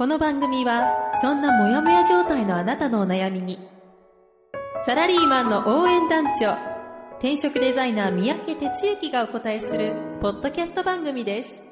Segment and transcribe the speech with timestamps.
[0.00, 3.58] この番組はそんなモヤモヤ状態のあなたのお悩みに
[4.86, 6.56] サラリーマンの応援団長
[7.18, 11.62] 転職デザイナー三宅哲之がお答えするポッドキャスト番組です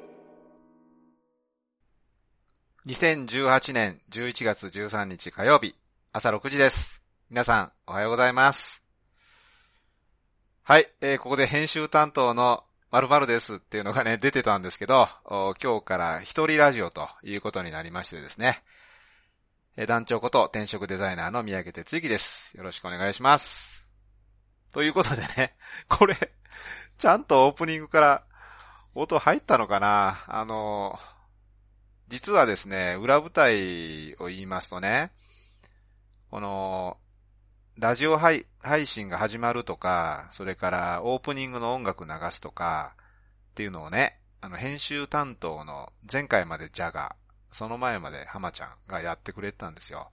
[2.85, 5.73] 2018年11月13日火曜日
[6.13, 7.01] 朝6時です。
[7.31, 8.83] 皆さんおはようございます。
[10.61, 15.07] はい、えーここで編集担当の〇〇ですっていうのがね、出てたんですけど、
[15.61, 18.63] 今日から一人ラジオということになりましてですね。
[19.87, 22.57] 団長こと転職デザイナーの三宅哲之です。
[22.57, 23.87] よろしくお願いします。
[24.71, 25.55] ということでね、
[25.87, 26.15] これ、
[26.97, 28.23] ちゃんとオープニングから
[28.95, 30.23] 音入ったのかな？
[30.27, 30.99] あの
[32.07, 35.11] 実はですね、裏舞台を言いますとね、
[36.31, 36.97] この、
[37.79, 42.93] ラジオ配配信が始まるとか、それからオープニングの音楽流すとか、
[43.51, 47.15] っていうのをね、あの、編集担当の前回までジャガ、
[47.51, 50.11] その前まで浜ちゃんがやってくれてたんですよ。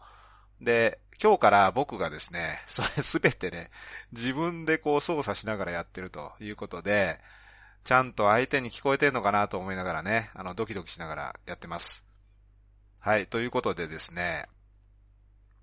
[0.61, 3.73] で、今日から僕がですね、それすべてね、
[4.13, 7.19] 自分でこう操作しながらやってるということで、
[7.83, 12.07] ちゃんと相手に聞こえてんのかなと思いながらね、あの、ドキドキしながらやってます。
[13.01, 14.47] はい、ということでですね、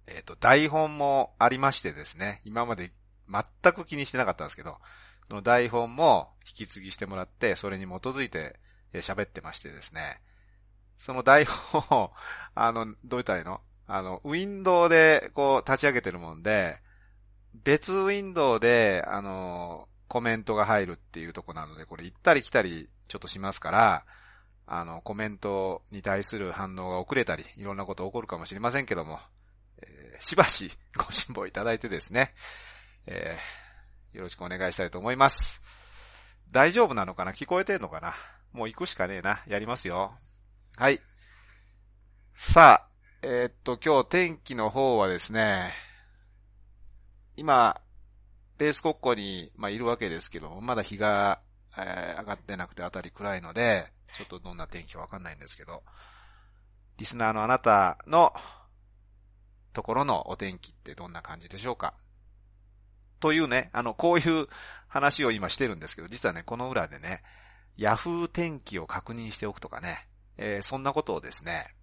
[0.08, 2.92] えっ、と、台本もありましてですね、今まで
[3.30, 4.78] 全く気にしてなかったんですけど、
[5.30, 8.60] その台本も引き継ぎしてもらって、それに基づいて
[8.94, 10.20] 喋ってましてですね、
[10.98, 12.12] その台本を、
[12.56, 13.62] あの、どう言ったらいいの？
[13.88, 16.82] あの、ウィンドウでこう立ち上げてるもんで、
[17.54, 24.06] 別ウィンドウで、あの、コメントが入るっていうとこなので、これ行ったり来たりちょっとしますから、
[24.66, 32.34] あの、コメントに対する反応が遅れたり、いろんなこと起こるかもしれませんけども、ーしばしご辛抱いただいてですね、
[33.08, 33.64] えー
[34.14, 35.64] よろしくお願いしたいと思います。
[36.52, 37.32] 大丈夫なのかな？
[37.32, 38.14] 聞こえてんのかな？
[38.52, 39.42] もう行くしかねえな。
[39.48, 40.14] やりますよ。
[40.78, 41.02] はい。
[42.36, 42.88] さあ、
[43.24, 45.74] えーっと、今日天気の方はですね、
[47.36, 47.82] 今、
[48.60, 51.40] ベース国庫に、まあ、いるわけですけど、まだ日が、
[51.76, 55.82] えー上がってなくてあたり暗いので、ちょっとどんな天気かわかんないんですけど、
[57.00, 58.32] リスナーのあなたの
[59.74, 61.94] ところのお天気ってどんな感じでしょうか？
[63.20, 64.48] というね、あの、こういう
[64.88, 67.24] 話を今してるんですけど、実はね、この裏でね、
[67.78, 70.08] ヤフー天気を確認しておくとかね、
[70.38, 71.74] えーそんなことをですね、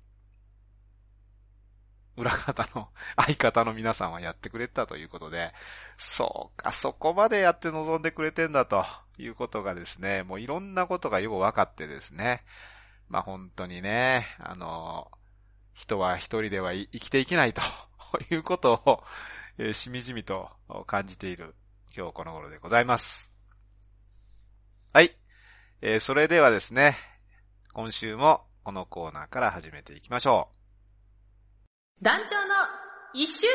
[2.16, 5.52] 裏方の 相方の皆さんはやってくれたということで、
[5.96, 8.84] そうか、そこまでやって望んでくれてんだと
[9.18, 12.44] いうことがですね、もういろんなことがよく分かってですね、
[13.08, 15.10] まあ本当にね、あの、
[15.80, 17.62] 人は一人ではい生きていけないと
[18.30, 19.04] いうことを、
[19.56, 20.50] えーしみじみと
[20.86, 21.54] 感じている
[21.96, 23.32] 今日この頃でございます。
[24.92, 25.16] はい。
[25.80, 26.96] えーそれではですね、
[27.72, 30.50] 今週もこのコーナーから始めていきましょ
[32.00, 32.04] う。
[32.04, 32.54] 団長の
[33.14, 33.54] 一週間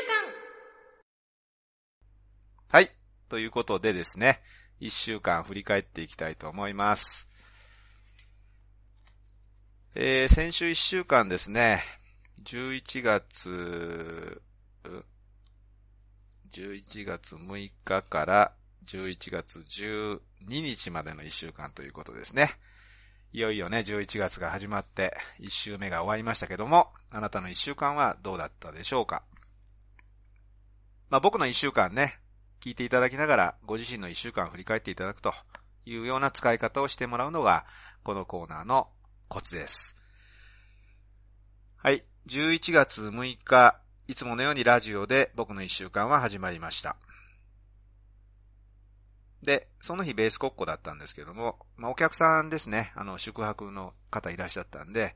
[2.71, 2.89] はい。
[3.29, 4.41] ということでですね、
[4.79, 7.27] 一週間振り返っていきたいと思います。
[9.93, 11.83] えー、先週一週間ですね、
[12.43, 14.41] 11月、
[16.51, 18.53] 11月6日から
[18.85, 22.51] 11月12日までの一週間ということですね。
[23.33, 29.23] いよいよね、11月が始まって、一週目が終わりましたけども、あなたの一週間はどうだったでしょうか？
[31.09, 32.19] まあ僕の一週間ね、
[32.61, 35.33] 聞いていただきながら、ご自身の一週間を振り返っていただくと
[35.85, 37.65] いうような使い方をしてもらうのが、
[38.03, 38.87] このコーナーの
[39.27, 39.97] コツです。
[41.75, 42.05] はい。
[42.27, 46.97] 11月6日、いつものようにラジオで僕の一週間は始まりました。
[49.43, 55.15] で、その日ベース国庫だったんですけども、まあお客さんですね、あの、宿泊の方いらっしゃったんで、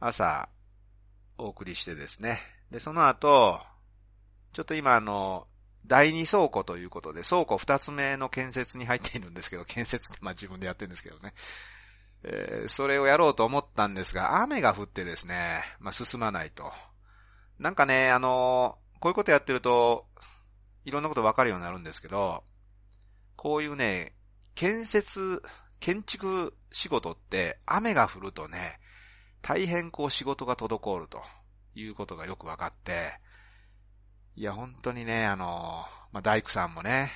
[0.00, 0.48] 朝、
[1.38, 2.40] お送りしてですね。
[2.72, 3.60] で、その後、
[4.52, 5.46] ちょっと今あの、
[5.86, 11.32] 第二倉庫ということで、倉庫二つ目の建設に入っているんですけど、建設ってまあ自分でやってるんですけどね。
[12.24, 16.72] えーそれをやろうと思ったんですが、雨が降ってですね、まあ進まないと。
[17.58, 20.06] なんかね、あのこういうことやってると、
[20.84, 22.42] いろんなことわかるようになるんですけど、
[23.36, 24.14] こういうね、
[24.54, 25.42] 建設、
[25.80, 28.78] 建築仕事って雨が降るとね、
[29.42, 31.22] 大変こう仕事が滞ると
[31.74, 33.20] いうことがよくわかって、
[34.36, 37.12] いや、本当にね、あの、まあ、大工さんもね、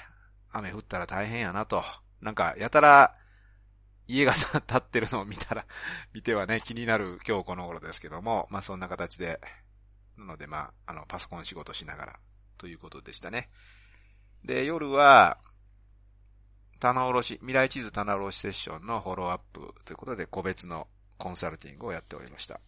[0.53, 1.83] 雨降ったら大変やなと。
[2.21, 3.17] なんか、やたら、
[4.09, 5.67] 家が建ってるのを見たら、
[6.15, 9.41] 見てはね、気になる今日この頃ですけども、まあそんな形で、
[10.17, 12.21] なのでまあ、あの、パソコン仕事しながら、
[12.57, 13.51] ということでしたね。
[14.43, 15.39] で、夜は、
[16.81, 20.89] 棚卸し、未来地図棚卸しセッションのフォローアップということで、個別の
[21.19, 22.61] コンサルティングをやっておりました。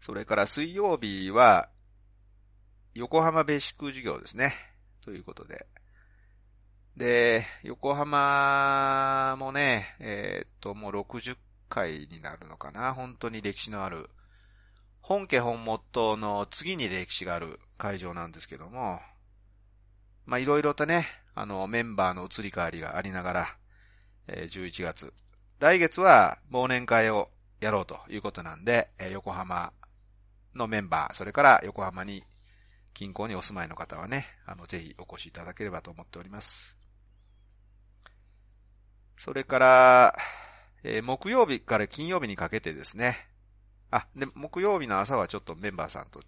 [0.00, 1.68] それから水曜日は、
[2.94, 4.54] 横浜ベーシック授業ですね。
[5.02, 5.66] ということで。
[6.96, 11.36] で、横浜もね、えー、っと、もう60
[11.68, 12.94] 回になるのかな。
[12.94, 14.08] 本当に歴史のある、
[15.02, 18.98] 本家本元の次に歴史がある会場なんですけども、
[20.24, 23.56] ま、いろいろとね、あの、メンバーの移り変わりがありながら、
[24.28, 25.12] えー、11月。
[25.58, 27.28] 来月は忘年会を
[27.60, 29.72] やろうということなんで、えー、横浜
[30.54, 32.24] のメンバー、それから横浜に、
[32.94, 36.75] 近郊にお住まいの方はね、あの、ぜひお越しいただければと思っております。
[39.18, 40.14] それから、
[40.82, 43.28] えー、木曜日から金曜日にかけてですね、
[43.90, 46.20] あ、で、木曜日の朝はちょっとメンバーさんと、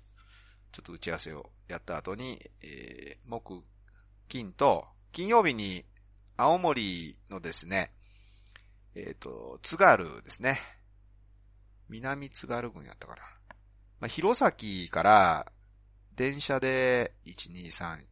[0.72, 3.62] ちょっと打ち合わせをやった後に、えー、木、
[4.28, 5.84] 金と、金曜日に、
[6.36, 7.92] 青森のですね、
[8.94, 10.60] えっ、ー、と、津軽ですね。
[11.88, 13.22] 南津軽郡やったかな。
[14.00, 15.52] まあ、弘前から、
[16.14, 18.04] 電車で、1、2、3、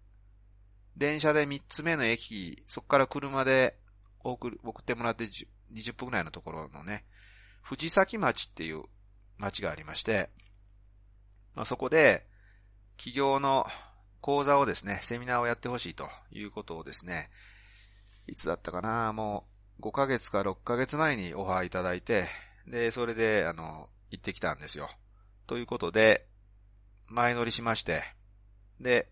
[0.96, 3.76] 電車で3つ目の駅、そこから車で
[4.32, 5.24] 送送ってもらって
[5.72, 7.04] 20分くらいのところのね、
[7.62, 8.82] 藤崎町っていう
[9.38, 10.30] 町がありまして、
[11.54, 12.26] まあ、そこで、
[12.96, 13.66] 企業の
[14.20, 17.30] 講座をですね、セミナーをやってほしいということをですね、
[18.26, 19.46] いつだったかなも
[19.78, 22.28] う5ヶ月か6ヶ月前にオファーいただいて、
[22.66, 24.90] で、それで、あの、行ってきたんですよ。
[25.46, 26.26] ということで、
[27.08, 28.02] 前乗りしまして、
[28.80, 29.08] で、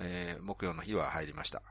[0.00, 1.62] えー、木曜の日は入りました。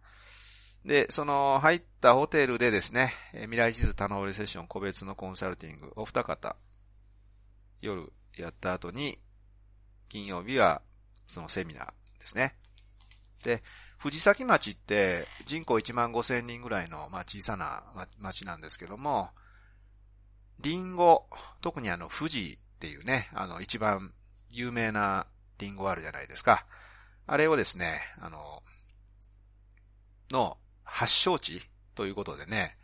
[0.86, 6.56] で、その入ったホテルでですね、未来地図棚折セッション個別のコンサルティング、お二方、
[7.81, 9.19] 夜やった後に、
[10.10, 10.81] 金曜日は
[11.28, 11.86] そのセミナー
[12.19, 12.56] ですね。
[13.44, 13.63] で、
[13.98, 17.84] 藤崎町って人口1万5千人ぐらいの、まあ、小さな
[18.19, 19.30] 町なんですけども、
[20.60, 21.27] リンゴ、
[21.62, 24.13] 特にあの富士っていうね、あの一番
[24.50, 25.27] 有名な
[25.60, 26.66] リンゴあるじゃないですか。
[27.27, 28.63] あれをですね、あの、
[30.31, 30.57] の
[30.92, 31.62] 発祥地
[31.96, 32.78] ということでね。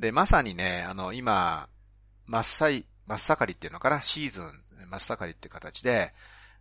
[0.00, 1.68] で、まさにね、あの、今、
[2.26, 6.12] 真っ最、真っ盛りっていうのかな、シーズン、真っ盛りって形で、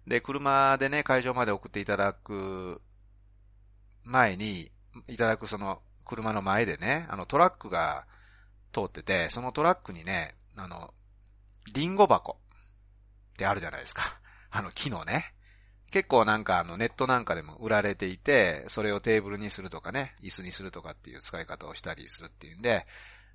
[0.06, 2.80] で、車でね、会場まで送っていただく
[4.04, 4.72] 前に、
[5.07, 8.06] いただくその車の前でね、あのトラックが
[8.72, 10.94] 通ってて、そのトラックにね、あの、
[11.74, 12.38] リンゴ箱
[13.34, 14.19] ってあるじゃないですか。
[14.51, 15.34] あの木のね。
[15.94, 22.88] 結構なんかあのネットなんかでも売られていて、それをテーブルにするとかね、椅子にするとかっていう使い方をしたりするっていうんで、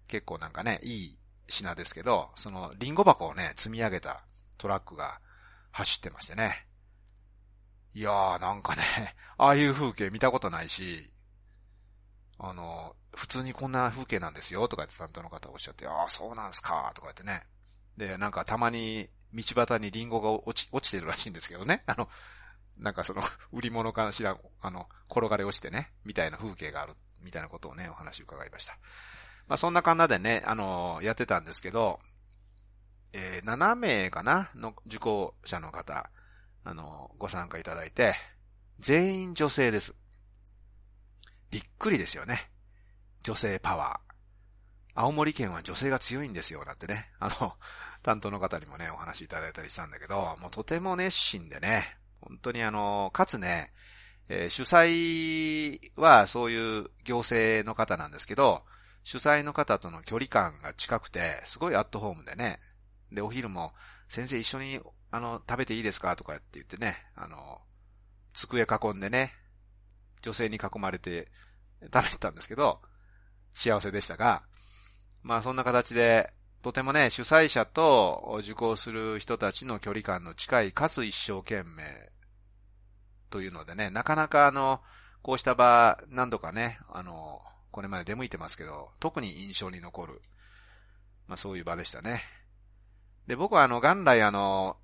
[0.09, 4.25] 結構なんかね、いい品ですけど、そのリンゴ箱をね、積み上げた
[4.57, 5.21] トラックが
[5.71, 6.65] 走ってましてね。
[7.95, 8.83] いやーなんかね、
[9.39, 11.13] ああいう風景見たことないし、
[12.41, 17.45] あの、普通にこんな風景なんですよとかって担当の方おっしゃって、ああ、そうなんすかとか言ってね。
[17.97, 21.85] で、なんかたまに道端にリンゴが落ち、落ちてるらしいんですけどね。
[21.87, 22.09] あの、
[22.79, 23.23] なんかその、
[23.53, 28.79] 売り物かしら、あの、転がり落ちてね、みたいな風景がある、みたいなことをね、お話伺いました。
[29.47, 32.01] まあそんな感じでね、あの、やってたんですけど、
[33.13, 36.11] えー、7名かなの受講者の方、
[36.65, 38.15] あの、ご参加いただいて、
[38.79, 39.95] 全員女性です。
[41.51, 42.51] びっくりですよね。
[43.23, 44.09] 女性パワー。
[44.95, 47.11] 青森県は女性が強いんですよ、なんてね。
[47.19, 47.55] あの、
[48.03, 53.73] 担当の方にもね、お話いただいたりしたんだけど、もうとても熱心でね、本当にあの、かつね、
[54.29, 58.63] えー、主催はそういう行政の方なんですけど、
[59.03, 62.61] 主催の方との距離感が近くて、すごいアットホームでね、
[63.11, 63.73] で、お昼も、
[64.09, 67.61] 先生一緒に、あの、食べていいですかとかって言ってね、あの、
[68.35, 69.33] 机囲んでね、
[70.21, 71.31] 女性に囲まれて
[71.93, 72.81] 食べてたんですけど、
[73.55, 74.43] 幸せでしたが、
[75.23, 82.11] まあそんな形で、とてもね、主催者と受講する人たちの距離感の近い、かつ一生懸命
[83.31, 84.81] というのでね、なかなかあの、
[85.23, 90.23] こうした場、何度かね、あの、これまで出向いてますけど、特に印象に残る、
[91.29, 92.23] まあそういう場でしたね。
[93.27, 94.77] で、僕はあの、元来あの、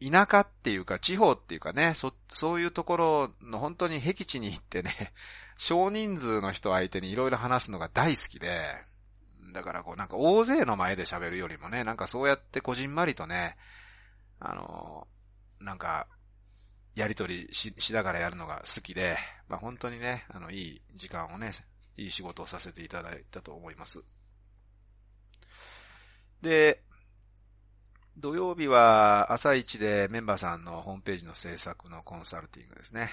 [0.00, 5.12] 田舎っていうか、地方っていうかね、そ、そういうところの本当に僻地に行ってね、
[5.56, 8.60] 少人数の人相手にいろいろ話すのが大好きで、
[9.52, 13.56] だからこうなんか大勢の前で喋るよりもね、なんかそうやってこじんまりとね、
[14.38, 15.06] あの、
[15.60, 16.06] なんか、
[16.94, 19.16] やりとりししながらやるのが好きで、
[19.48, 21.52] まあ本当にね、あの、いい時間をね、
[21.96, 24.02] いい仕事をさせていただいたと思います。
[26.42, 26.82] で、
[28.16, 33.10] 土曜日は朝一でメンバーさんのホームページの制作のコンサルティングですね。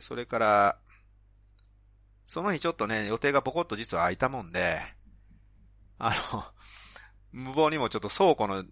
[0.00, 0.78] それから、
[2.26, 4.80] その日ちょっとね、予定がポコッと実は空いたもんで、
[6.00, 6.44] あの、
[7.32, 8.64] 無謀にもちょっと倉庫の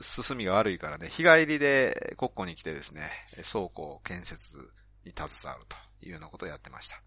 [0.00, 3.08] 進みが悪いからね、日帰りで国庫に来てですね、
[3.50, 4.56] 倉庫建設
[5.04, 7.00] に携わるというようなことをやってました。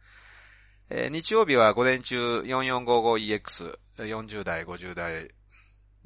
[0.89, 5.29] えー、日曜日は午前中 4455EX、40代、50代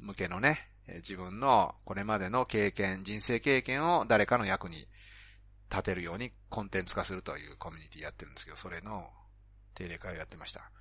[0.00, 4.88] 向けのね、自分のこれまでの経験、人生経験を誰かの役に
[5.70, 9.06] 立てるようにコンテンツ化するというコミュニティやってるんですけど、それの
[9.74, 10.72] 定例会をやってました。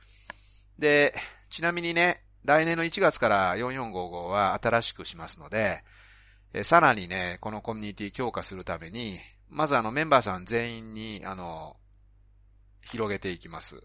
[0.79, 1.13] で、
[1.51, 5.83] ちなみにね、来年の1月から4455は新しくしますので、
[6.63, 9.19] さらにね、このコミュニティ強化するために、
[9.49, 11.75] まずあのメンバーさん全員に、あの、
[12.81, 13.83] 広げていきます。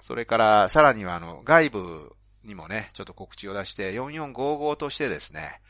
[0.00, 5.60] それから、さらにはあの、外部にもね、ちょっと告知を出して、4455としてですね、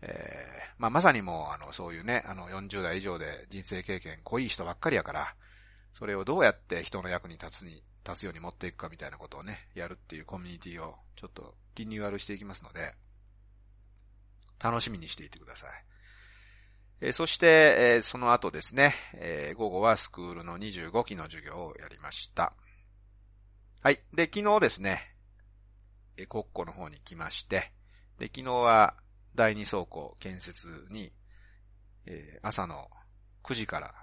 [0.00, 5.34] えー、まあ、まさにもう、あの、そういうね、あの、40代以上で人生経験濃い人ばっかりやから、
[5.92, 12.94] それをどうやって人の役に立つに、立つように持っていくかみたいなことをね、やるっていうコミュニティを、ちょっとリニューアルしていきますので、
[14.62, 15.70] 楽しみにしていてください。
[17.00, 22.52] え、そして、え、その後ですね、え、午後はスクールの25期の授業をやりました。
[23.82, 24.00] はい。
[24.12, 25.14] で、昨日ですね、
[26.16, 27.72] え国庫の方に来まして、
[28.18, 28.96] で、昨日は
[29.36, 31.12] 第二倉庫建設に、
[32.06, 32.90] え、朝の
[33.44, 33.94] 9時から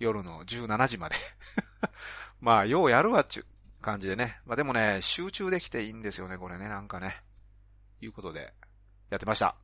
[0.00, 1.16] 夜の17時まで
[2.40, 3.46] まあ、ようやるわっちゅう
[3.80, 4.40] 感じでね。
[4.44, 7.22] まあでもね、集中できていいんですよね、これね、なんかね。
[8.00, 8.54] いうことで、
[9.10, 9.56] やってました。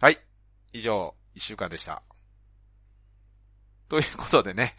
[0.00, 0.18] はい。
[0.72, 2.02] 以上、一週間でした。
[3.88, 4.74] ということでね、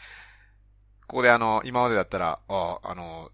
[1.08, 3.32] ここであの、今までだったら、あ、あの、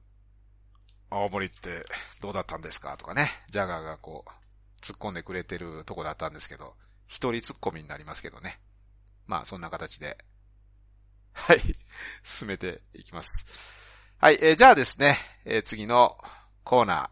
[1.10, 1.86] 青森って
[2.22, 2.96] どうだったんですか？
[2.98, 4.30] とかね、ジャガーがこう、
[4.82, 6.76] 突っ込んでくれてるとこだったんですけど、
[7.08, 8.60] 一人突っ込みになりますけどね。
[9.26, 10.18] まあ、そんな形で、
[11.34, 11.62] はい、
[12.24, 13.89] 進めていきます。
[14.22, 16.18] はい、えー、じゃあですね、えー、次の
[16.66, 17.10] コーナ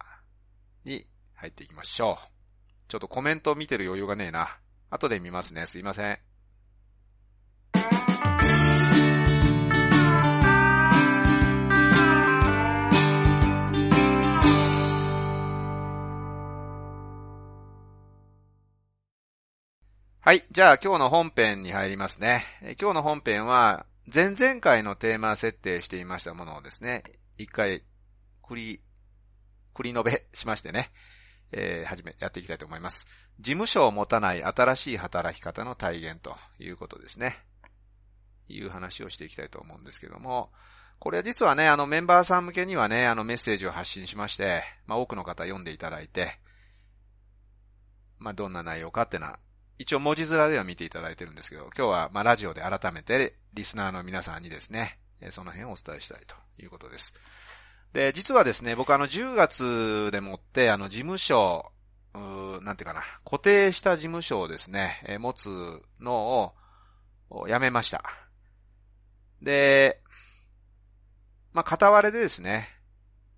[0.86, 2.28] ーに入っていきましょう。
[2.90, 4.58] ちょっとコメントを見てる余裕がねえな。
[4.90, 5.68] 後で見ますね。
[5.68, 6.20] すいません。
[20.20, 20.44] はい。
[20.52, 22.44] じゃあ今日の本編に入りますね。
[22.82, 27.04] 今日の本編は前々回のテーマ設定していましたものをですね、
[27.38, 27.84] 一回、
[28.42, 28.82] 繰り、
[29.76, 30.92] 繰り述べしましてね、
[31.52, 33.06] えー、はじめ、やっていきたいと思います。
[33.40, 37.38] 事務所を持たない新しい働き方の体現ということですね。
[38.48, 40.54] いう話をしていきたいと思うんですけども、
[41.00, 46.40] これは実はね、あのメンバーさん向けにはね、あのメッセージを発信しまして、まあ多くの方読んでいただいて、
[48.20, 49.40] まあどんな内容かっていうのは
[49.78, 57.14] 一応文字面では見ていただいてるんですけど、今日はまラジオで改めてリスナーの皆さんにですね、その辺をお伝えしたいということです。
[57.94, 61.72] で、実はですね、僕あの10月でもってあの事務所、
[62.14, 65.50] なんていうかな、固定した事務所をですね、持つ
[66.00, 66.54] の
[67.30, 68.04] をやめました。
[69.42, 70.02] で、
[71.54, 72.70] まあ、片割れでですね、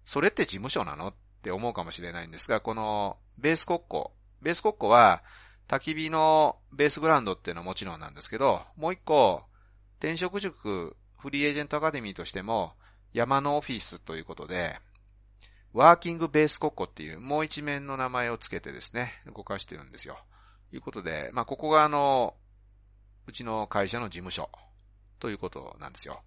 [0.06, 5.24] それって事務所なのって思うかもしれないんですが、このベース国庫、ベース国庫は、
[5.70, 9.44] 焚き火のベースグラウンドっていうのはもちろんなんですけど、もう一個、
[10.00, 12.74] 転職塾フリーエージェントアカデミーとしても、
[13.14, 14.80] 山のオフィスということで、
[15.74, 20.18] ワーキングベースコッコっていうもう一面の名前をつけてですね、動かしてるんですよ。
[20.72, 22.34] ということで、まあ、ここがあの、
[23.28, 24.50] うちの会社の事務所
[25.20, 26.24] ということなんですよ。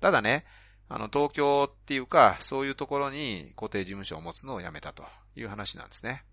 [0.00, 0.44] ただね、
[0.88, 5.04] あの、東京っていうか、そういうところに固定事務所を持つのをやめたと
[5.36, 6.24] いう話なんですね。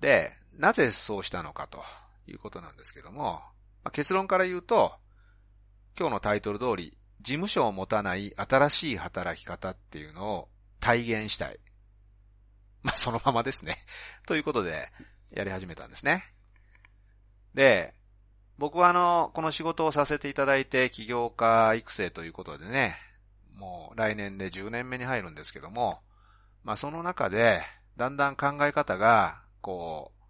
[0.00, 1.82] で、なぜそうしたのかと
[2.26, 3.40] いうことなんですけども、
[3.84, 4.94] まあ、結論から言うと、
[5.98, 10.48] 今日のタイトル通り、事務所を持たない新しい働き方っていうのを
[10.80, 11.58] 体現したい。
[12.82, 13.84] まあ、そのままですね。
[14.26, 14.92] ということで、
[15.30, 16.32] やり始めたんですね。
[17.54, 17.94] で、
[18.58, 22.96] 僕はあの、この仕事をさせていただいて起業家育成ということでね、
[23.54, 26.00] もう来年で10年目に入るんですけども、
[26.62, 27.62] まあその中で、
[27.96, 30.22] だんだん考え方がこう、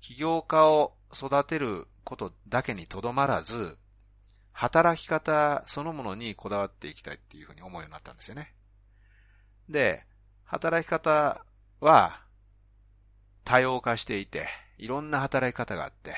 [0.00, 3.76] 起業家を育てることだけにとどまらず、
[4.52, 8.54] 働き方そのものにこだわっていきたいっていうふうに思うようになったんですよね。
[9.68, 10.04] で、
[10.44, 11.44] 働き方
[11.80, 12.22] は
[13.44, 16.14] 多様化していて、いろんな働き方があって、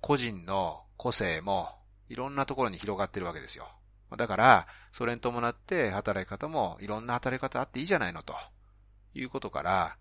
[0.00, 1.68] 個人の個性も
[2.08, 3.68] いろんなところに広がってるわけですよ。
[4.16, 8.34] だから、それに伴って働き方もいろんな働き方あっていいじゃないのと
[9.14, 9.96] いうことから、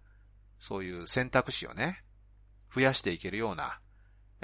[0.60, 2.04] そういう選択肢をね、
[2.74, 3.80] 増やしていけるような、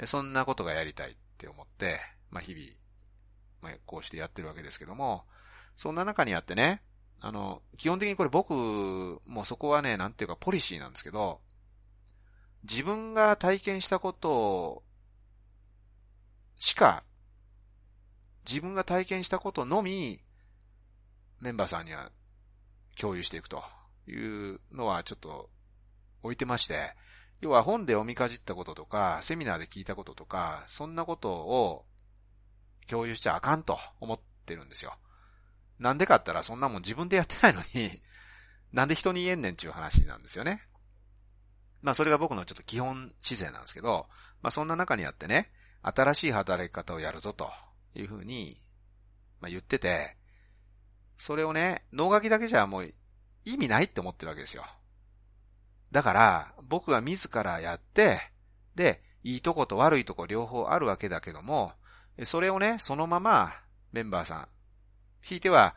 [0.04, 2.00] そんなことがやりたいって思って、
[2.30, 2.66] まあ日々、
[3.60, 5.24] まあ、こうしてやってるわけですけども、
[5.76, 6.82] そんな中にあってね、
[7.20, 8.52] あの、基本的にこれ僕
[9.26, 11.40] もそこはね、なんていうかポリシーなんですけど、
[12.64, 14.82] 自分が体験したことを
[16.56, 17.04] しか、
[18.48, 20.20] 自分が体験したことのみ、
[21.40, 22.10] メンバーさんには
[22.96, 23.62] 共有していくと
[24.06, 25.50] いうのはちょっと
[26.22, 26.94] 置いてまして、
[27.40, 31.84] 要は本で読みかじったこととか、セミナーで聞いたこととか、そんなことを
[32.86, 34.94] 共有しちゃあかんと思ってるんですよ。
[35.78, 38.00] なんでかったらそんなもん自分でやってないのに
[38.72, 40.66] なんで人に言えんねんっていう話なんですよね。
[41.82, 44.08] まあそれが僕のちょっと基本姿勢なんですけど、
[44.40, 45.52] まあそんな中にあってね、
[45.82, 47.50] 新しい働き方をやるぞと
[47.96, 48.62] いうふうに、
[49.40, 50.16] まあ言ってて、
[51.18, 52.94] それをね、脳書きだけじゃもう
[53.44, 54.64] 意味ないって思ってるわけですよ。
[55.92, 58.20] だから、僕が自らやって、
[58.74, 61.72] で、いいとこと悪いとこ両方あるわけだけども、
[62.24, 63.52] それをね、そのまま
[63.92, 64.48] メンバーさん、
[65.20, 65.76] ひいては、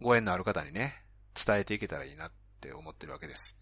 [0.00, 1.02] ご縁のある方にね、
[1.34, 3.56] 伝えていけたらいいなって思ってるわけです。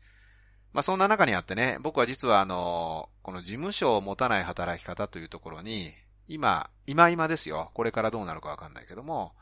[0.73, 5.93] まあそんな中にあってね、僕は実はあの、この事務所を持たない働き方というところに、
[6.27, 7.71] 今、今今ですよ。
[7.75, 9.35] これからどうなるかわかんないけども、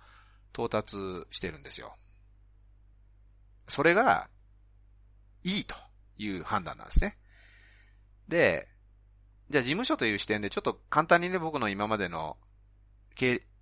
[0.52, 0.97] 到達
[1.30, 1.97] してるんですよ。
[3.68, 4.28] それが、
[5.49, 5.75] いいと
[6.19, 7.17] いう判断なんですね。
[8.28, 8.69] で、
[9.49, 12.37] じゃあ事務所という視点でちょっと簡単にね、僕の今までの、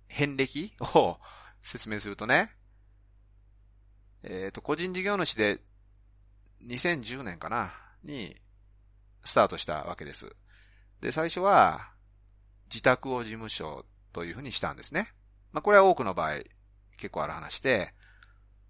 [0.09, 1.17] 遍歴を
[1.61, 2.51] 説明するとね、
[4.23, 5.61] えっ、ー、と、個人事業主で
[6.65, 8.35] 2010年かな、に、
[9.23, 10.35] スタートしたわけです。
[11.01, 11.91] で、最初は、
[12.69, 15.13] 自宅を事務所というふうにしたんですね。
[15.53, 16.39] まあ、これは多くの場合、
[16.97, 17.93] 結構ある話で、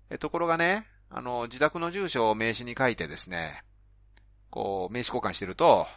[0.10, 3.64] え、ところがね、あの、自宅の住所を名刺に書いてですね、
[4.50, 5.88] こう、名刺交換してると、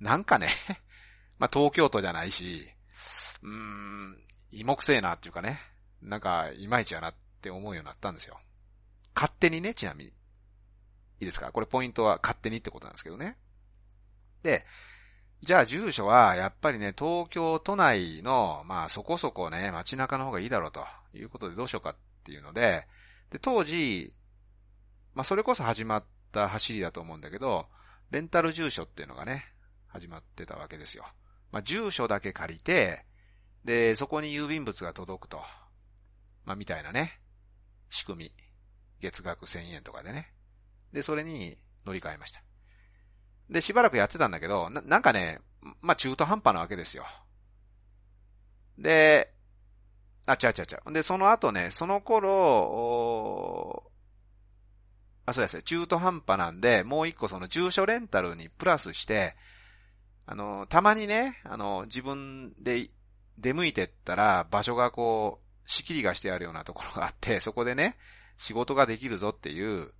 [0.00, 0.48] なんかね
[1.38, 2.68] ま、東京都じゃないし、
[3.42, 5.58] うーん、芋くせえなっていうかね、
[6.02, 8.40] なんか、いまいちやなって思うようになったんですよ。
[9.14, 10.10] 勝手にね、ちなみに。
[10.10, 10.14] い
[11.20, 11.52] いですか？
[11.52, 13.36] これポイントは勝手にってことなんですけどね。
[14.42, 14.66] で、
[15.40, 20.84] じゃあ住所はやっぱりね、東京都内の、まあそこそこね、街中の方がいいだろうと
[21.14, 22.88] いうことでどうしようかっていうので、
[23.30, 24.12] で、当時、
[25.14, 27.66] まあそれこそ始まった走りだと思うんだけど、
[28.10, 29.44] レンタル住所っていうのがね、
[29.88, 31.04] 始まってたわけですよ。
[31.50, 33.04] まあ住所だけ借りて、
[33.64, 35.42] で、そこに郵便物が届くと。
[36.44, 37.20] まあみたいなね、
[37.90, 38.32] 仕組み。
[39.00, 40.32] 月額1000円とかでね。
[40.92, 42.42] で、それに乗り換えました。
[43.50, 45.40] で、しばらくやってたんだけど、ななんかね、
[45.80, 47.04] まあ中途半端なわけですよ。
[48.78, 49.32] で、
[50.26, 50.92] あ、ちゃうちゃうちゃう。
[50.92, 53.91] で、その後ね、その頃、
[55.24, 59.36] あ、そうですね、中途半端なんで、もう一個その住所レンタルにプラスして、
[60.26, 62.88] あの、たまにね、あの、自分で
[63.38, 67.96] 出向いてったら、場所がこう、仕切りがしてあるようなところがあって、そこでね、
[68.36, 69.92] 仕事ができるぞっていう、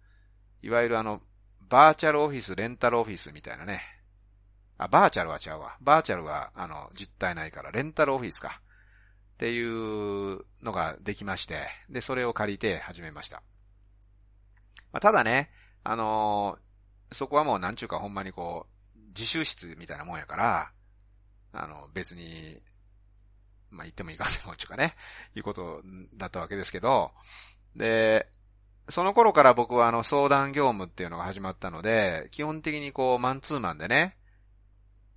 [0.63, 1.21] いわゆるあの、
[1.69, 3.83] バーチャルオフィス、レンタルオフィスみたいなね。
[4.79, 5.77] あ、バーチャルは違うわ。
[5.81, 8.61] バーチャルは、あの、実体ないから、レンタルオフィスか。
[9.35, 13.43] っていうのができまして、で、それを借りて始めました。
[14.93, 15.51] まあ、ただね、
[15.85, 20.73] あのー、そこはもうなんちゅうかほんまにこう、自習室みたいなもんやから、
[21.53, 22.61] あの、別に、
[23.71, 24.95] まあ、言ってもいかんで もちゅうかね、
[25.35, 25.83] いうこと
[26.15, 27.13] だったわけですけど、
[27.77, 28.29] で、
[28.89, 34.17] その頃から僕はあの相談業務っていうのが始まったので、基本的にこうマンツーマンでね、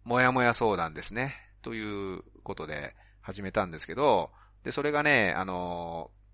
[0.04, 4.32] もやもや相談ですね、ということで始めたんですけど、
[4.64, 6.25] で、それがね、あの、うん、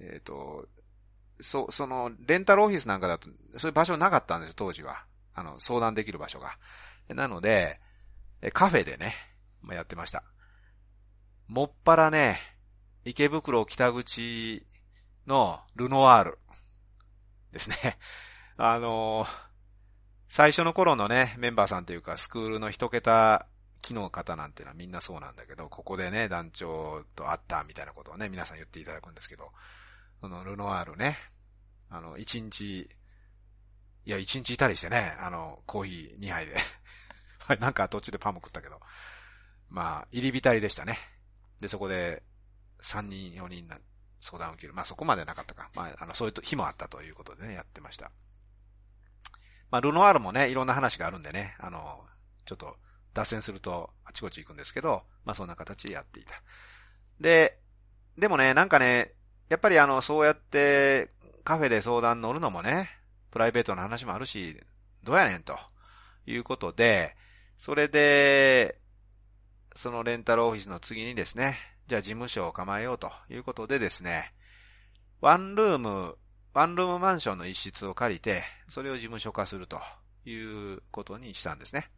[0.00, 0.66] えっ、ー、と、
[1.40, 5.04] そ、その、レンタルオフィスなんかだと、そういう場所なかったんです、当時は。
[5.34, 6.56] あの、相談できる場所が。
[7.08, 7.80] なので、
[8.52, 9.14] カフェでね、
[9.62, 10.22] まあ、やってました。
[11.48, 12.38] もっぱらね、
[13.04, 14.66] 池袋北口
[15.26, 16.38] のルノワール
[17.52, 17.98] ですね。
[18.56, 19.28] あのー、
[20.28, 23.46] 最初の頃のね、メンバーさんというか、スクールの一桁
[23.82, 29.50] 機の方なんていうのはみんなそうなんだけど、ここでね、団長と会ったみたいなことをね、皆さん言っていただくんですけど、
[30.20, 31.16] そのルノワールね、
[31.90, 36.56] あの、一日、いや、一日いたりしてね、あの、コーヒー2杯で
[37.60, 38.80] なんか途中でパンも食ったけど、
[39.68, 40.98] まあ、入り浸りでしたね。
[41.60, 42.22] で、そこで、
[42.80, 43.78] 3人、4人な
[44.18, 44.74] 相談を受ける。
[44.74, 45.70] まあそこまでなかったか。
[45.74, 48.10] まあ、あの、そういう日もあったということでね、やってました。
[49.70, 52.06] まあ、ルノワールもね、いろんな話があるんでね、あの、
[52.44, 52.76] ちょっと、
[53.14, 56.34] 脱線するとあちこち行くんですけど、まあそんな形でやっていた。
[57.20, 57.60] で、
[58.18, 59.14] でもね、なんかね、
[59.48, 61.10] やっぱりあの、そうやって
[61.44, 62.90] カフェで相談乗るのもね、
[63.30, 64.58] プライベートな話もあるし、
[65.02, 65.58] どうやねんと
[66.26, 67.16] いうことで、
[67.58, 68.78] それで、
[69.74, 74.32] そのレンタルオフィスの次にですね、じゃあ事務所を構えようということでですね、
[75.20, 76.16] ワンルーム、
[76.54, 79.80] ワンルームマンションの一室を借りて、それを事務所化すると
[80.24, 81.90] いうことにしたんですね。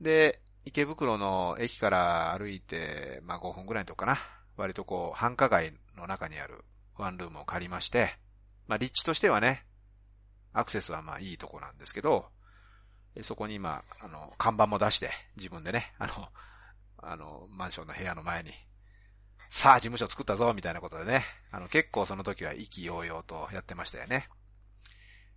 [0.00, 4.18] で、池袋の駅から歩いて、まあ5分ぐらいのとこかな。
[4.60, 6.64] 割とこう、繁華街の中にある
[6.96, 8.14] ワンルームを借りまして、
[8.66, 9.64] まあ立地としてはね、
[10.52, 12.26] アクセスはまあいいとこなんですけど、
[13.22, 16.28] そこに今、あの、看板も出して、自分でね、あの、
[16.98, 18.52] あの、マンションの部屋の前に、
[19.48, 24.28] さあ事務所作ったぞ、みたいなことでね、あの、結構その時は意気揚々とやってましたよね。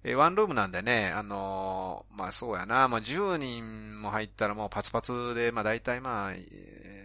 [0.05, 6.43] えワンルームなんでね、あのー、まあそうやな、もう10人も入ったらもうパツパツで、まあ大体まあ、7、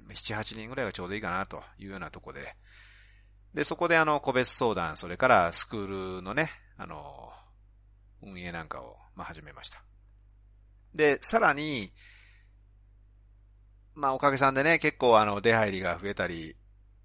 [0.08, 2.56] 8人ぐらいがちょうどいいかなというようなとこで、
[3.54, 9.80] で、そこであの、個別相談、それからスクールのね、あのー、運営なんかを、まあ始めました。
[10.92, 11.92] で、さらに、
[13.94, 16.56] まあおかげさんでね、結構あの、出入りが増えたり、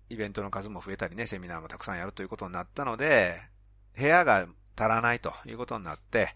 [0.10, 3.40] イベントの数も増えたりね、セミナーもたくさんやるということになったので、
[3.96, 6.36] 部屋が足らないということになって、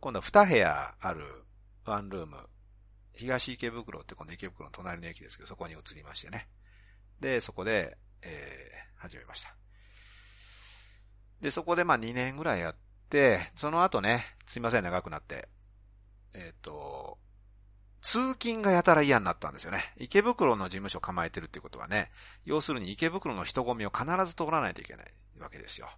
[0.00, 1.44] 今度は2部屋ある
[1.84, 2.36] ワンルーム、
[3.14, 6.48] 東池袋って今度池袋の隣の駅ですけど、そこに移りましてね。
[7.20, 9.54] で、そこで、えー、始めました。
[11.40, 12.76] で、そこでまあ2年ぐらいやっ
[13.10, 15.48] て、その後ね、すいません、長くなって。
[16.34, 17.18] えっ、ー、と、
[18.00, 19.92] 通勤がやたら嫌になったんですよね。
[19.98, 22.10] 池袋の事務所構えてるってことはね、
[22.44, 25.88] 要するに池袋の人混みを必ず通らないといけないわけですよ。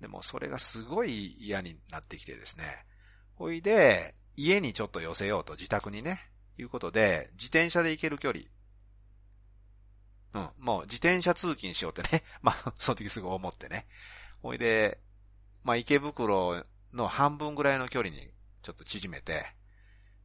[0.00, 2.84] でもそれがすごい嫌になってきてですね。
[3.34, 6.20] ほいで、家にちょっと寄せようと自宅にね、
[6.58, 8.44] いうことで、自転車で行ける距離。
[10.34, 12.22] うん、もう自転車通勤しようってね。
[12.42, 13.86] まあ、その時すぐ思ってね。
[14.42, 15.00] ほいで、
[15.64, 18.32] まあ池袋の半分ぐらいの距離に
[18.62, 19.54] ちょっと縮めて、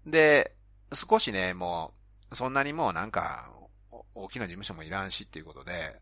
[0.06, 0.56] で、
[0.94, 1.94] 少しね、も
[2.32, 3.52] う、そんなにもうなんか、
[4.16, 6.02] 大きな事務所もいらんしっていうことで、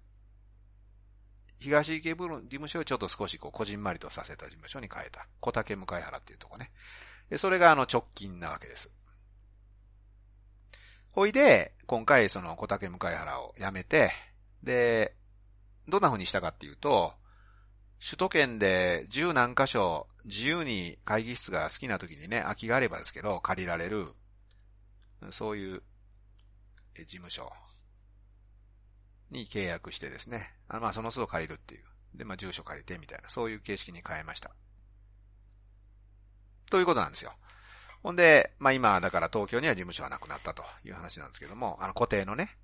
[1.62, 5.28] 東池袋事務所をちょっと少しこう、こじんまりとさせた事務所に変えた。
[5.40, 6.72] 小竹向原っていうとこね。
[7.30, 8.92] で、それがあの直近なわけです。
[11.12, 14.12] ほいで、今回その小竹向原を辞めて、
[14.64, 15.16] で、
[15.88, 17.14] どんな風にしたかっていうと、
[18.04, 24.08] 首都圏で十何箇所自由に会議室が好きな時にね、空きがあればですけど、借りられる、
[25.30, 25.84] そういう
[26.96, 27.52] 事務所
[29.32, 31.84] に契約してですね、あまあその都度借りるっていう。
[32.14, 34.52] で、まあ住所借りてみたいな、そういう形式に変えました。
[36.70, 37.34] ということなんですよ。
[38.04, 42.58] ほんで、まあ今、だから東京には事務所はなくなったという話なんですけども、あの固定のね。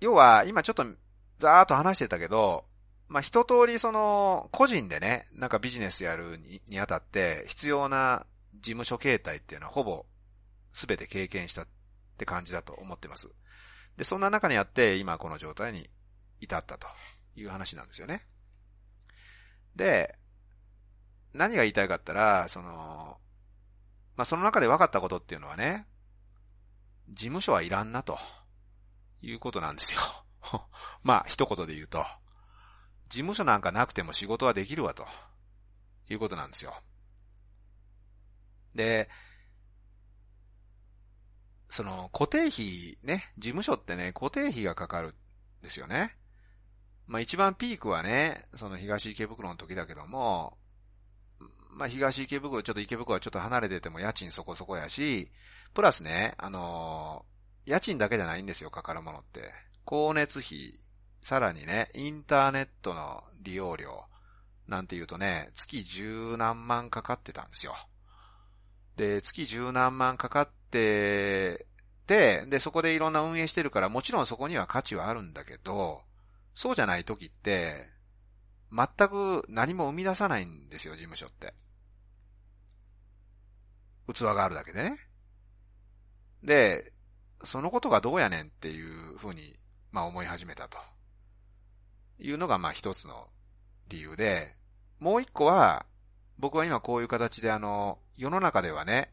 [0.00, 0.84] 要は、今ちょっと、
[1.38, 2.64] ざーっと話してたけど、
[3.08, 10.04] まあ一通りその、個人でね、なんかビジネスやるににあたって必要な事務所形態っていうのはほぼ
[10.72, 11.66] 全て経験したっ
[12.18, 13.30] て感じだと思ってます。
[13.96, 15.88] で、そんな中にあって今この状態に
[16.40, 16.86] 至ったと
[17.36, 18.26] いう話なんですよね。
[19.76, 20.16] で、
[21.32, 23.18] 何が言いたいかったら、その、
[24.16, 25.86] まあ、その中で分かったことっていうのはね、
[27.08, 28.18] 事務所はいらんなと
[29.22, 30.00] いうことなんですよ。
[31.02, 32.04] まあ、一言で言うと、
[33.08, 35.06] 事務所なんかなくても仕事はできるわと
[36.08, 36.80] いうことなんですよ。
[38.74, 39.08] で、
[41.70, 45.14] その固定費ね、事務所ってね、固定費がかかるん
[45.62, 46.16] ですよね。
[47.06, 50.58] まあ一番ピークはね、その東池袋の時だけども、
[51.70, 55.30] まあ東池袋、ちょっと池袋はちょっと離れてても家賃そこそこやし、
[55.72, 59.52] プラスね、あのー、家賃だけじゃないんですよ、かかるものって。
[59.86, 60.80] 光熱費、
[61.22, 64.04] さらにね、インターネットの利用料、
[64.66, 67.74] なんて言うとね、月十何万かかってたんですよ。
[68.96, 71.66] で、月十何万かかって
[72.10, 76.02] て、で、そこでいろんな運営してるから、もちろんそこには価値はあるんだけど、
[76.54, 77.88] そうじゃない時って、
[78.72, 81.54] 全く何も生み出さないんですよ、事務所って。
[84.12, 84.98] 器があるだけでね。
[86.42, 86.92] で、
[87.44, 89.54] そのことがどうやねんっていうふうに、
[89.92, 90.78] まあ思い始めたと。
[92.18, 93.28] いうのがまあ一つの
[93.88, 94.56] 理由で、
[94.98, 95.86] もう一個は、
[96.38, 99.12] 僕は今こういう形であの、世の中ではね、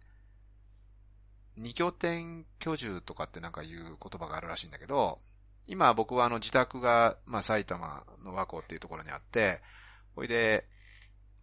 [1.57, 5.19] 二拠点居住とかってなんかいう言葉があるらしいんだけど、
[5.67, 9.61] 今僕はあの自宅が、まあ埼玉の和光っていうところにあって、
[10.15, 10.65] ほいで、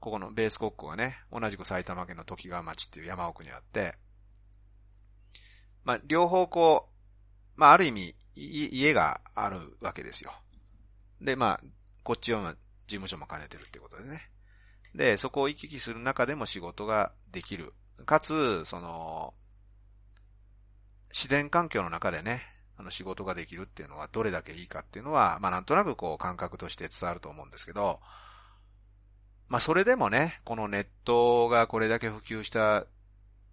[0.00, 3.94] ここのベース国庫がね、同じく埼玉県の時川町っていう山奥にあって、
[5.84, 6.88] まあ、両方こ
[7.56, 10.32] う、まあ、ある意味、家があるわけですよ。
[11.20, 11.60] で、まあ、
[12.02, 12.54] こっちは
[12.86, 14.30] 事務所も兼ねてるってことでね。
[14.94, 17.72] で、そこを行き来する中でも仕事ができる。
[18.06, 19.34] かつ、その、
[21.14, 22.42] 自然環境の中でね、
[22.76, 28.00] あの仕事ができるっていうのはどれだけいいかっていうのは、まあなんとなくこう感覚として伝わると思うんですけど、
[29.48, 32.84] まあそれでもね、このネットがこれだけ普及した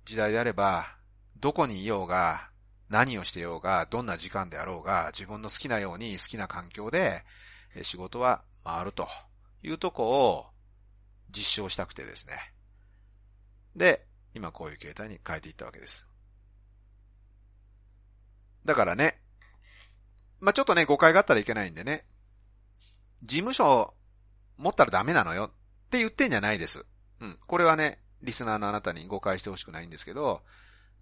[0.06, 0.96] 時代であれば、
[1.40, 2.50] どこにいようが、
[2.90, 7.24] 何をしてようが、どんな時間であろうが、自分の好きなように好きな環境で
[7.84, 9.08] 仕事は回ると
[9.64, 10.48] いうとこを
[11.30, 12.54] 実証したくてですね。
[13.76, 16.11] で、今こういう形態に変えていったわけです。
[18.66, 19.20] だからね、
[20.40, 22.06] まあ、ちょっとね、誤解があったらいけないんでね、
[23.24, 23.94] 事務所
[24.58, 26.86] 持ったらダメなのよって言ってんじゃないです。
[27.20, 27.38] うん。
[27.46, 30.42] これはね、リスナーのあなたに誤解してほしくないんですけど、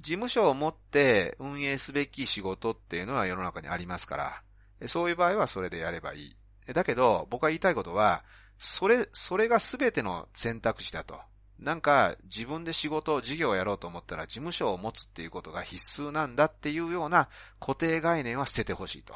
[0.02, 4.44] 事務所を持って運営すべき仕事っていうのは世の中にありますか
[4.80, 6.36] ら、そういう場合はそれでやればいい。
[6.74, 8.24] だけど、僕が言いたいことは、
[8.58, 11.20] それ、それが全ての選択肢だと。
[11.60, 17.28] なんか自分で仕事、事業をやろうと思ったら事務所を持つっていうことが必須なんだっていうような
[17.60, 19.14] 固定概念は捨ててほしいと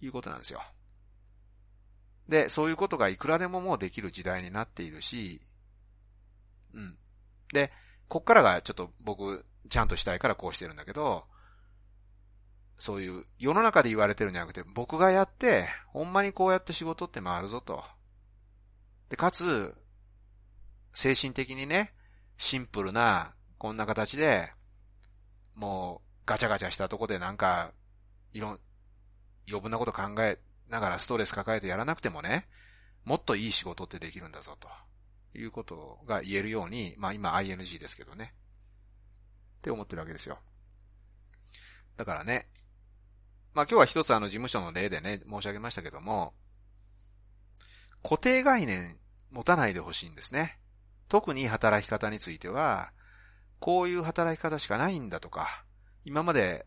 [0.00, 0.62] いうことなんですよ。
[2.28, 5.42] で、そういうことがいくらでももうできる時代になっているし、
[6.74, 6.96] うん。
[7.52, 7.70] で、
[8.08, 11.24] こっからがちょっと僕、ちゃんとしたいからこうしてるんだけど、
[12.76, 17.82] そういう世の中で言われてるんじゃなくて、僕がやって、ほんまにこうやって仕事って回るぞと。
[19.10, 19.74] で、かつ、
[20.98, 21.92] 精神的にね、
[22.38, 24.50] シンプルな、こんな形で、
[25.54, 27.70] もう、ガチャガチャしたとこでなんか、
[28.32, 28.60] いろん、
[29.46, 32.48] 余分なこと考えながらストレス抱えてやらなくてもね、
[33.04, 34.68] もっといい仕事ってできるんだぞ、と
[35.38, 38.34] いうことが言えるように、まあ今 ING ですけどね。
[39.58, 40.40] って思ってるわけですよ。
[41.96, 42.48] だからね、
[43.54, 46.34] まあ今日は一つあの事務所の例でね、申し上げましたけども、
[48.02, 48.98] 固定概念
[49.30, 50.58] 持たないでほしいんですね。
[51.08, 52.92] 特に働き方については、
[53.60, 55.64] こういう働き方しかないんだとか、
[56.04, 56.66] 今まで、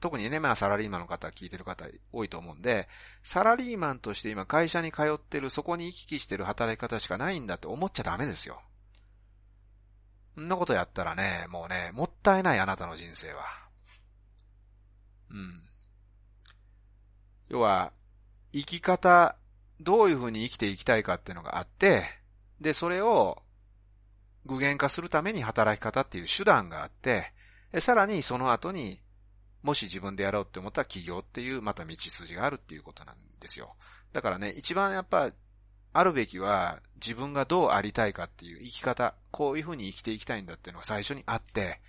[0.00, 2.88] 特にね、まあサラリーマンの方聞いてる方多いと思うんで、
[3.22, 8.60] サラリーマンとして今会社に通ってる、そこに行き来してる働き方しかないんだって思っちゃダメですよ。
[10.34, 13.42] そんなことやったらね、もうね、もったいないあなたの人生は。
[15.30, 15.68] うん。
[17.48, 17.92] 要は、
[18.52, 19.36] 生き方、
[19.80, 22.04] どういうふうに生きていきたいかっていうのがあって、
[22.60, 23.42] で、それを
[24.48, 27.32] 具現化するために働き方っていう手段があって、
[27.78, 29.00] さらにその後に、
[29.62, 33.74] もし自分でやろうって思ったら起業っていうまた道筋があるっていうことなんですよ。
[34.12, 35.30] だからね、一番やっぱ、
[35.92, 41.80] あるべきは自分がどうありたいかっていう生き方、こういうふうに生きていきたいんだっていうのが最初にあって、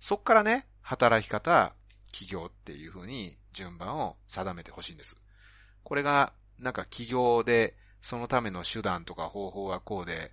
[0.00, 1.74] そっからね、働き方、
[2.10, 5.16] 起業っていうふうに順番を定めてほしいんです。
[5.84, 10.32] これが、なんか起業で、そのための手段とか方法はこうで、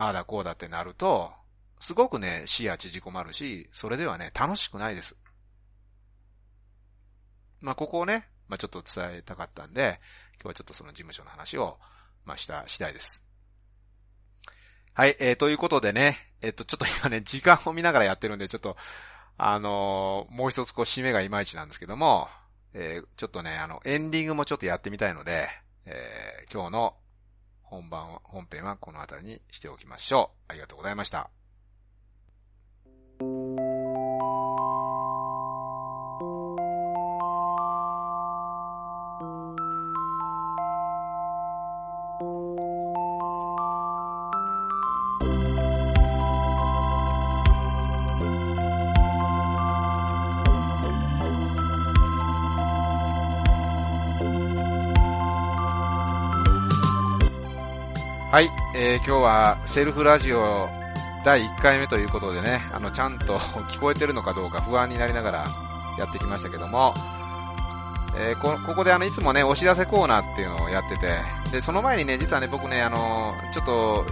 [0.00, 1.30] ああだこうだってなると、
[1.78, 5.14] すごくね、視野縮こまるし、それではね、楽しくないです。
[7.60, 10.00] まあ、ここをね、まあ、ちょっと伝えたかったんで、
[10.36, 11.76] 今日はちょっとその事務所の話を、
[12.24, 13.26] まあ、した次第です。
[14.94, 18.78] はい、えー、ということでね、えっと、ちょっと今ね、時間を見ながらやってるんで、ちょっと、
[19.36, 22.30] あのー、もう一つこう、締めがいまいちなんですけども、
[22.72, 25.50] えー、ちょっとね、あの、エンディングもちょっとやってみたいので、
[25.84, 26.94] えー、今日の
[27.70, 30.44] 本番は、本編はこの辺りにしておきましょう。
[30.48, 31.30] ありがとうございました。
[58.30, 60.68] はい、えー、今日はセルフラジオ
[61.24, 63.38] 第1回目ということでね、あの、ちゃんと
[63.68, 65.44] 聞こえてるのかどうか不安になりながら
[65.98, 66.94] やってきましたけども、
[68.16, 71.18] えー、こ、ここであの、いつもね、お知らせコーナーっていうのをやってて、
[71.50, 74.06] で、その前にね、実はね、僕ね、あの、ちょっと、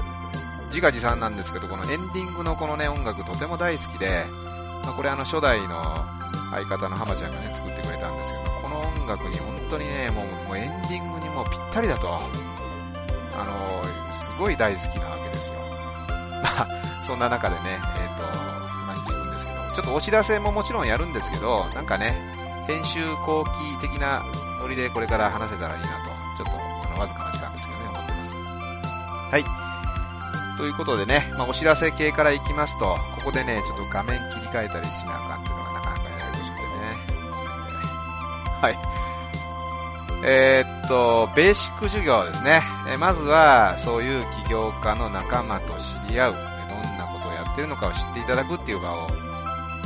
[0.66, 4.26] 自画自賛なんですけど、このエンディングのこのね、音楽とても大好きで、
[4.82, 6.04] まあ、これあの、初代の
[6.50, 12.47] 相方の浜ちゃんがね、作ってくれたんですけど、この音楽に本当にね、もう、もうエンディングにもうぴったりだと。
[13.40, 15.58] あの、すごい大好きなわけですよ。
[16.42, 16.68] まあ、
[17.02, 18.38] そんな中でね、えっ、ー、と、
[18.86, 22.18] 話していくんですけど、ちょっとお知らせももちろんやるんですけど、なんかね、
[22.66, 23.44] 編集後
[23.80, 24.22] 期的な
[24.60, 25.94] ノリでこれから話せたらいいなと、
[26.36, 26.52] ちょっと、
[26.86, 28.32] あの、わずかな時間ですけどね、思ってます。
[29.30, 29.44] はい。
[30.58, 36.68] ということでね、まあ、お知らせ系からいきますと、ここでね、ちょっと画面切り替えたりしなあかんっていうのがなかなかややこしくてね、
[38.60, 38.97] はい。
[40.24, 42.60] えーっと、ベーシック授業ですね。
[42.88, 46.32] えーまずは、そういう起業家の仲間と知り合う。
[46.32, 49.06] どんなことをやってるのかを知っていただくっていう場を、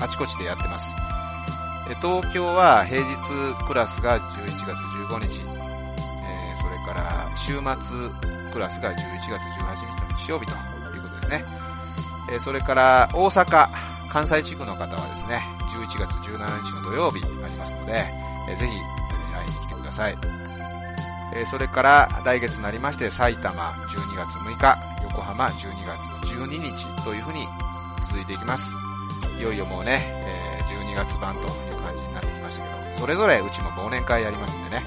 [0.01, 0.97] あちこちでやってます。
[1.91, 3.15] えー東京は平日
[3.67, 4.79] クラスが11月
[5.13, 5.43] 15日。
[5.43, 8.09] えそれから、週末
[8.53, 8.95] クラスが11
[9.31, 10.53] 月18日の日曜日と
[10.97, 11.45] いうことですね。
[12.33, 13.69] えそれから、大阪、
[14.11, 18.05] 関西地区の方はですね、11月17日の土曜日ありますので、
[18.49, 18.73] えーぜひ、
[19.93, 20.17] ださい。
[21.35, 27.47] えそれから、来月になりまして、埼玉12月6日、横浜12月12日というふうに
[28.03, 28.75] 続いていきます。
[29.39, 31.47] いよいよもうね、え12月版という
[31.81, 34.85] 感じになってきましたけど、それぞれうちも忘年会やりますんでね。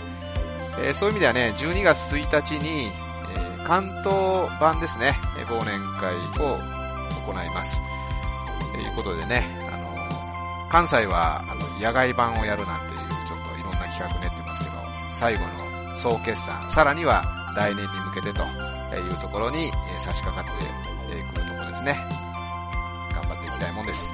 [0.79, 2.91] えそういう意味ではね、12月1日に、
[3.35, 6.59] え関東版ですね、え忘年会を
[7.25, 7.77] 行います。
[8.71, 14.34] ということでね、あの、関西は、あの、野外版をやるなんていう、ちょっといろんな企画練ってますけど、
[15.17, 17.23] 最後の総決算、さらには
[17.55, 20.65] 来年に向けてというところに、差し掛かって
[21.11, 21.95] えーくるところですね。
[23.13, 24.13] 頑張っていきたいもんです。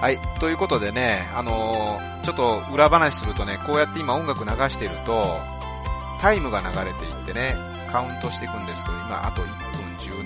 [0.00, 0.18] はい。
[0.40, 5.38] ということでね、あのーちょっと裏話するとね、こうやって今音楽流してると、
[6.20, 7.56] タイムが流れていってね、
[7.90, 9.46] カウントしていくんですけど、今あと1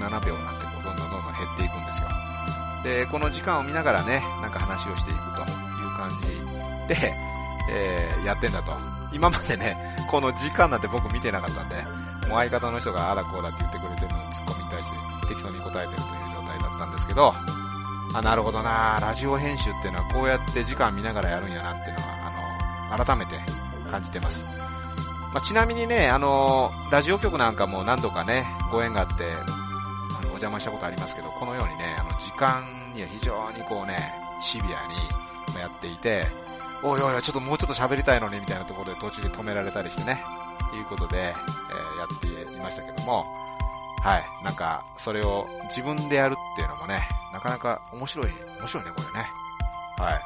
[0.01, 2.09] 分17秒なんてこうどんどんどんどん減っていくんですよ。
[2.83, 6.11] で、この時間を見ながらね、なんか話をしていくという感
[6.88, 7.15] じで、
[7.73, 8.73] えーやってんだと。
[9.13, 9.77] 今までね、
[10.11, 11.77] この時間なんて僕見てなかったんで、
[12.29, 14.97] もう相方の人があらこうだって言ってくれてるのにツッコミに対して
[15.29, 17.35] 適当に答えてるという状態だったんですけど、
[18.15, 23.37] あ、なるほどなラジオ編集っていうのはこうやって時間見ながらやるんやなっていうのは、あの、改めて
[23.91, 24.45] 感じてます。
[25.33, 32.63] まあ、ちなみにね、あの、ラジオ局なんかも何度かね、ご縁があって、あのお邪魔したことありますけど、このようにね、あの、時間
[32.95, 33.97] には非常にこうね、
[34.43, 36.27] シビアにやっていて、
[36.83, 40.23] おいおいおい、ちょっともうちょっと喋りたいのに、みたいなところで途中で止められたりしてね、
[40.75, 43.25] いうことで、えーやっていましたけども、
[44.03, 44.45] はい。
[44.45, 49.31] なんか、それを自分でやるっていうのもね、なかなか面白い、面白いね、これね。
[49.97, 50.23] はい。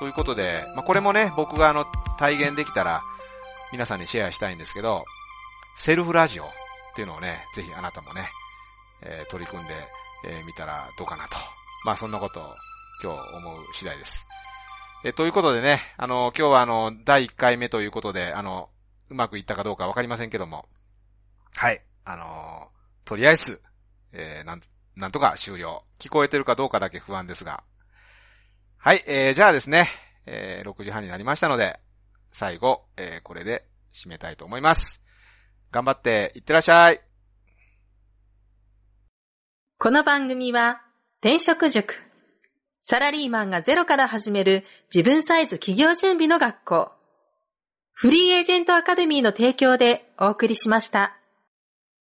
[0.00, 1.84] ということで、まあ、これもね、僕があの、
[2.18, 3.02] 体現できたら、
[3.70, 5.04] 皆さんにシェアしたいんですけど、
[5.76, 6.48] セルフラジオっ
[6.96, 8.28] ていうのをね、ぜひあなたもね、
[9.02, 9.74] えー取り組んで
[10.24, 11.38] み、えー見たらどうかなと。
[11.84, 12.54] まあ、そんなことを
[13.00, 14.26] 今日思う次第です。
[15.04, 18.68] えーということでね、あの、今日はあの、第1回目ということで、あの、
[19.10, 20.66] うまくいったかどうかわかりませんけども、
[21.54, 21.80] はい。
[22.04, 23.62] あのーとりあえず、
[24.12, 24.60] えーなん、
[24.96, 25.84] なんとか終了。
[26.00, 27.62] 聞こえてるかどうかだけ不安ですが。
[28.76, 29.86] はい、えー、じゃあですね、
[30.26, 31.78] えー6時半になりましたので、
[32.32, 35.00] 最後、えーこれで締めたいと思います。
[35.70, 37.00] 頑張っていってらっしゃい。
[39.78, 40.82] この番組は、
[41.20, 42.07] 転職塾。
[42.90, 46.92] サラリーマンがゼロから始める自分サイズ企業準備の学校。
[47.92, 51.17] フリーエージェントアカデミーの提供でお送りしました。